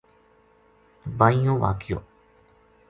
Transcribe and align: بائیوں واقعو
بائیوں 1.17 1.57
واقعو 1.61 1.99